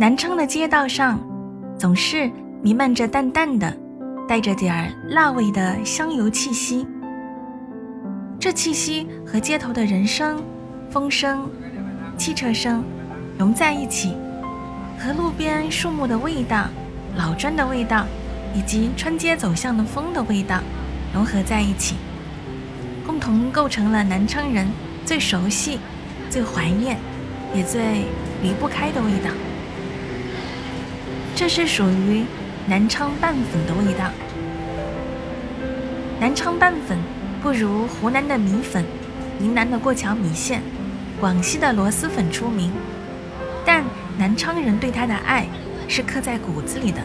[0.00, 1.20] 南昌的街道上，
[1.78, 2.30] 总是
[2.62, 3.70] 弥漫着淡淡的、
[4.26, 6.86] 带着点儿辣味的香油气息。
[8.38, 10.42] 这气息和街头的人声、
[10.88, 11.46] 风声、
[12.16, 12.82] 汽车声
[13.36, 14.16] 融在一起。
[14.98, 16.64] 和路边树木的味道、
[17.14, 18.06] 老砖的味道，
[18.54, 20.62] 以及穿街走巷的风的味道
[21.12, 21.96] 融合在一起，
[23.06, 24.66] 共同构成了南昌人
[25.04, 25.78] 最熟悉、
[26.30, 26.96] 最怀念，
[27.54, 28.06] 也最
[28.42, 29.30] 离不开的味道。
[31.40, 32.22] 这是属于
[32.66, 34.10] 南昌拌粉的味道。
[36.20, 36.98] 南昌拌粉
[37.40, 38.84] 不如湖南的米粉、
[39.40, 40.60] 云南的过桥米线、
[41.18, 42.70] 广西的螺蛳粉出名，
[43.64, 43.82] 但。
[44.18, 45.46] 南昌人对它的爱
[45.88, 47.00] 是刻在骨子里的。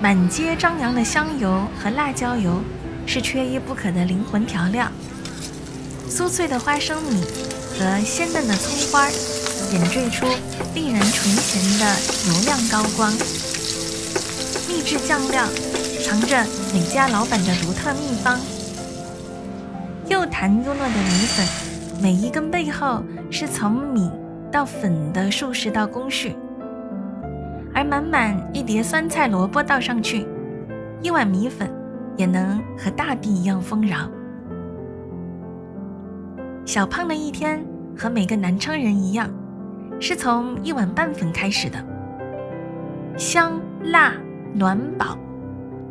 [0.00, 2.62] 满街张扬的香油和辣椒油
[3.04, 4.90] 是缺一不可的灵魂调料。
[6.08, 7.22] 酥脆的花生米
[7.78, 9.10] 和鲜嫩的葱花儿
[9.72, 10.26] 点缀出
[10.74, 11.86] 令人垂涎的
[12.28, 13.10] 油亮高光。
[14.68, 15.46] 秘制酱料
[16.04, 18.38] 藏着每家老板的独特秘方。
[20.08, 21.46] 又弹又糯的米粉，
[22.02, 24.10] 每一根背后是从米。
[24.50, 26.36] 到粉的数十道工序，
[27.74, 30.26] 而满满一碟酸菜萝卜倒上去，
[31.00, 31.72] 一碗米粉
[32.18, 34.10] 也能和大地一样丰饶。
[36.66, 37.64] 小胖的一天
[37.96, 39.32] 和每个南昌人一样，
[40.02, 41.78] 是从一碗拌粉开始的。
[43.16, 44.12] 香辣
[44.52, 45.16] 暖饱，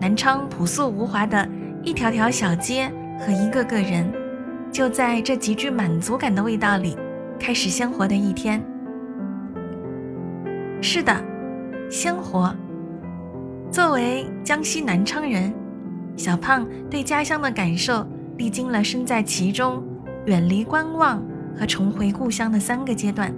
[0.00, 1.48] 南昌朴素无华的
[1.84, 2.90] 一条条小街
[3.20, 4.12] 和一个个人，
[4.72, 6.96] 就在这极具满足感的味道里。
[7.38, 8.60] 开始鲜活的一天。
[10.80, 11.16] 是的，
[11.88, 12.52] 鲜活。
[13.70, 15.54] 作为江西南昌人，
[16.16, 18.04] 小胖对家乡的感受
[18.36, 19.80] 历经了身在其中、
[20.26, 21.22] 远离观望
[21.56, 23.32] 和重回故乡的三个阶段。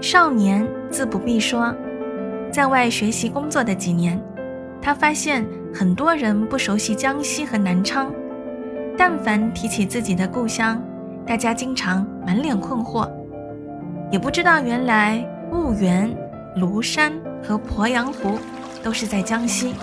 [0.00, 1.74] 少年自不必说，
[2.52, 4.20] 在外学习工作的几年，
[4.80, 5.44] 他发现
[5.74, 8.12] 很多人不熟悉江西和南昌，
[8.96, 10.80] 但凡提起自己的故乡。
[11.26, 13.10] 大家经常满脸困惑，
[14.10, 15.22] 也不知道原来
[15.52, 16.10] 婺源、
[16.56, 18.38] 庐山和鄱阳湖
[18.82, 19.74] 都是在江西。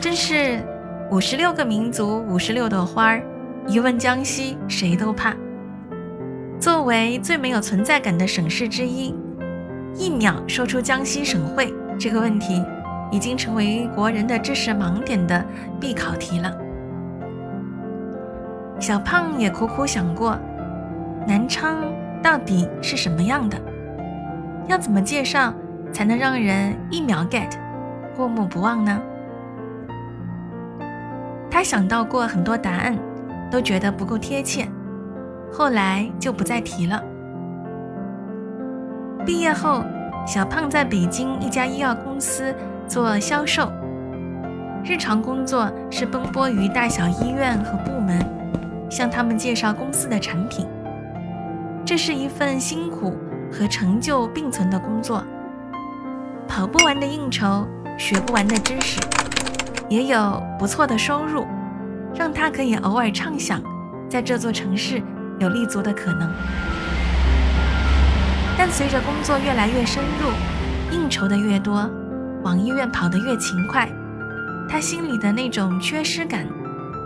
[0.00, 0.62] 真是
[1.10, 3.22] 五十六个民族，五十六朵花儿，
[3.66, 5.34] 一问江西谁都怕。
[6.60, 9.14] 作为最没有存在感的省市之一，
[9.94, 12.64] 一秒说出江西省会这个问题，
[13.12, 15.44] 已经成为国人的知识盲点的
[15.80, 16.52] 必考题了。
[18.80, 20.36] 小胖也苦苦想过，
[21.28, 21.76] 南昌
[22.20, 23.56] 到底是什么样的？
[24.66, 25.54] 要怎么介绍
[25.92, 27.52] 才能让人一秒 get，
[28.16, 29.00] 过目不忘呢？
[31.48, 32.98] 他想到过很多答案，
[33.48, 34.68] 都觉得不够贴切，
[35.52, 37.02] 后来就不再提了。
[39.26, 39.84] 毕业后，
[40.26, 42.54] 小胖在北京一家医药公司
[42.86, 43.70] 做销售，
[44.84, 48.18] 日常工作是奔波于大小医院和部门。
[48.90, 50.66] 向他们介绍公司的产品，
[51.84, 53.14] 这是一份辛苦
[53.52, 55.22] 和成就并存的工作。
[56.48, 57.66] 跑不完的应酬，
[57.98, 58.98] 学不完的知识，
[59.90, 61.46] 也有不错的收入，
[62.14, 63.60] 让他可以偶尔畅想
[64.08, 65.02] 在这座城市
[65.38, 66.30] 有立足的可能。
[68.56, 70.30] 但随着工作越来越深入，
[70.90, 71.88] 应酬的越多，
[72.42, 73.88] 往医院跑得越勤快，
[74.68, 76.46] 他心里的那种缺失感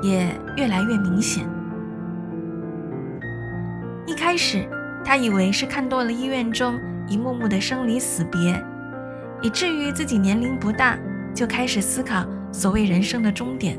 [0.02, 1.46] 也越来越明显。
[4.06, 4.66] 一开始，
[5.04, 8.58] 他以为是看多了医院中一幕幕的生离死别，
[9.42, 10.98] 以至于自己年龄不大
[11.34, 13.78] 就开始思考所谓人生的终点。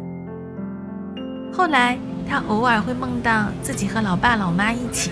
[1.56, 1.98] 后来，
[2.28, 5.12] 他偶尔会梦到自己和老爸老妈一起，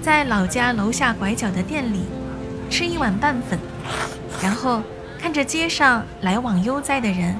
[0.00, 2.04] 在老家楼下拐角的店里
[2.70, 3.58] 吃一碗拌粉，
[4.42, 4.80] 然后
[5.18, 7.34] 看着街上来往悠哉的人，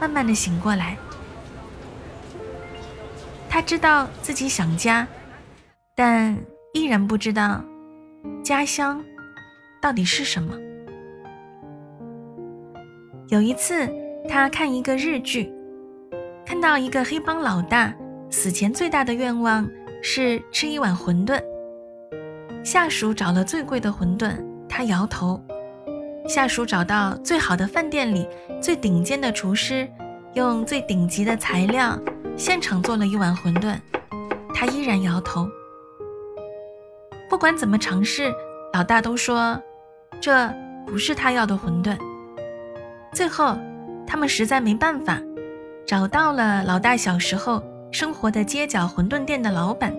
[0.00, 0.96] 慢慢的醒过来。
[3.48, 5.06] 他知道自己想家。
[5.98, 6.36] 但
[6.74, 7.64] 依然不知道
[8.44, 9.02] 家乡
[9.80, 10.54] 到底是什么。
[13.28, 13.88] 有一次，
[14.28, 15.50] 他看一个日剧，
[16.46, 17.92] 看到一个黑帮老大
[18.30, 19.68] 死前最大的愿望
[20.00, 21.42] 是吃一碗馄饨。
[22.62, 24.32] 下属找了最贵的馄饨
[24.68, 25.42] 他摇头。
[26.28, 28.28] 下属找到最好的饭店里
[28.60, 29.88] 最顶尖的厨师，
[30.34, 31.98] 用最顶级的材料
[32.36, 33.76] 现场做了一碗馄饨，
[34.54, 35.48] 他依然摇头。
[37.28, 38.32] 不管怎么尝试，
[38.72, 39.60] 老大都说
[40.20, 40.48] 这
[40.86, 41.98] 不是他要的馄饨。
[43.12, 43.58] 最后，
[44.06, 45.20] 他们实在没办法，
[45.86, 47.62] 找到了老大小时候
[47.92, 49.94] 生活的街角馄饨店的老板，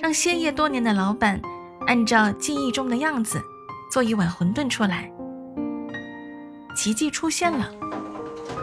[0.00, 1.40] 让歇业多年的老板
[1.88, 3.42] 按照记忆中的样子
[3.90, 5.10] 做一碗馄饨出来。
[6.76, 7.68] 奇迹出现了，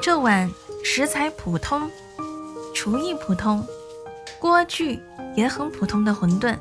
[0.02, 0.50] 这碗
[0.82, 1.92] 食材普通、
[2.74, 3.62] 厨艺普通、
[4.40, 5.02] 锅具
[5.36, 6.56] 也很普通的馄饨，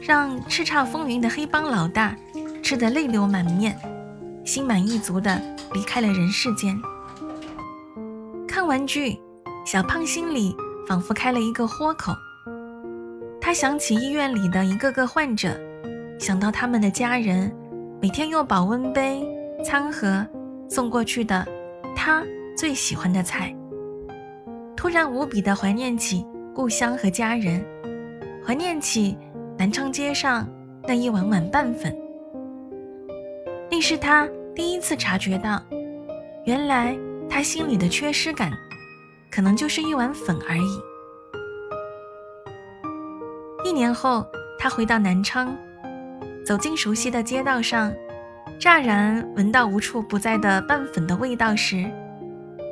[0.00, 2.16] 让叱咤风云的黑帮老大
[2.62, 3.78] 吃得泪流满面，
[4.46, 5.38] 心满意足地
[5.74, 6.74] 离开了人世间。
[8.70, 9.20] 玩具，
[9.66, 10.54] 小胖心里
[10.86, 12.12] 仿佛开了一个豁口，
[13.40, 15.58] 他想起医院里的一个个患者，
[16.20, 17.52] 想到他们的家人，
[18.00, 19.26] 每天用保温杯、
[19.64, 20.24] 餐盒。
[20.68, 21.44] 送过去的
[21.96, 22.22] 他
[22.56, 23.52] 最喜欢的菜，
[24.76, 26.24] 突然无比的怀念起
[26.54, 27.60] 故乡和家人，
[28.46, 29.18] 怀念起
[29.58, 30.48] 南昌街上
[30.86, 31.92] 那一碗碗拌粉。
[33.68, 35.60] 那是他第一次察觉到，
[36.44, 36.96] 原来
[37.30, 38.52] 他心里的缺失感，
[39.30, 40.80] 可能就是一碗粉而已。
[43.64, 44.26] 一年后，
[44.58, 45.56] 他回到南昌，
[46.44, 47.92] 走进熟悉的街道上。
[48.58, 51.90] 乍然闻到无处不在的拌粉的味道时，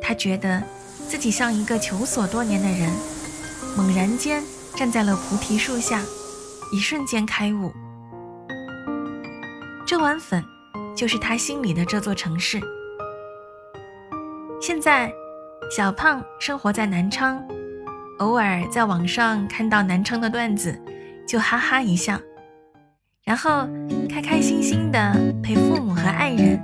[0.03, 0.63] 他觉得
[1.09, 2.91] 自己像一个求索多年的人，
[3.75, 4.43] 猛然间
[4.75, 6.03] 站在了菩提树下，
[6.73, 7.73] 一瞬间开悟。
[9.87, 10.45] 这碗粉，
[10.95, 12.61] 就是他心里的这座城市。
[14.69, 15.11] 现在，
[15.75, 17.43] 小胖生活在南昌，
[18.19, 20.79] 偶尔在网上看到南昌的段子，
[21.27, 22.21] 就哈哈一笑。
[23.25, 23.67] 然后
[24.11, 25.01] 开开心心的
[25.43, 26.61] 陪父母和爱人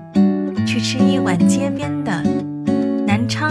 [0.67, 2.23] 去吃一碗街边的
[3.07, 3.51] 南昌